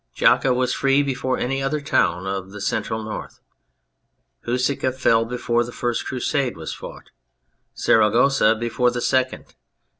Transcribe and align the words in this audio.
Jaca 0.15 0.51
was 0.51 0.73
free 0.73 1.03
before 1.03 1.37
any 1.37 1.61
other 1.61 1.79
town 1.79 2.25
of 2.25 2.49
the 2.49 2.59
Central 2.59 3.03
North, 3.03 3.39
Huesca 4.47 4.91
fell 4.95 5.25
before 5.25 5.63
the 5.63 5.71
first 5.71 6.07
Crusade 6.07 6.57
was 6.57 6.73
fought, 6.73 7.11
Saragossa 7.75 8.55
before 8.55 8.89
the 8.89 8.99
second. 8.99 9.53